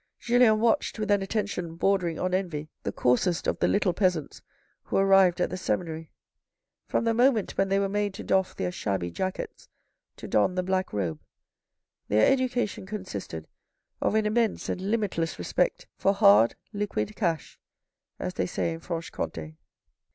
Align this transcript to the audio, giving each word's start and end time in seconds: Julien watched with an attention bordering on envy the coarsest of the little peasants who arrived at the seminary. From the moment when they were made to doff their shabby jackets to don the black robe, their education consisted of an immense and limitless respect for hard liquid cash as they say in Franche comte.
Julien 0.17 0.59
watched 0.59 0.97
with 0.97 1.11
an 1.11 1.21
attention 1.21 1.75
bordering 1.75 2.17
on 2.17 2.33
envy 2.33 2.69
the 2.81 2.91
coarsest 2.91 3.45
of 3.45 3.59
the 3.59 3.67
little 3.67 3.93
peasants 3.93 4.41
who 4.85 4.97
arrived 4.97 5.39
at 5.39 5.51
the 5.51 5.57
seminary. 5.57 6.09
From 6.87 7.03
the 7.03 7.13
moment 7.13 7.51
when 7.55 7.69
they 7.69 7.77
were 7.77 7.87
made 7.87 8.15
to 8.15 8.23
doff 8.23 8.55
their 8.55 8.71
shabby 8.71 9.11
jackets 9.11 9.69
to 10.15 10.27
don 10.27 10.55
the 10.55 10.63
black 10.63 10.91
robe, 10.91 11.19
their 12.07 12.25
education 12.33 12.87
consisted 12.87 13.47
of 14.01 14.15
an 14.15 14.25
immense 14.25 14.69
and 14.69 14.81
limitless 14.81 15.37
respect 15.37 15.85
for 15.97 16.13
hard 16.15 16.55
liquid 16.73 17.15
cash 17.15 17.59
as 18.17 18.33
they 18.33 18.47
say 18.47 18.73
in 18.73 18.79
Franche 18.79 19.11
comte. 19.11 19.53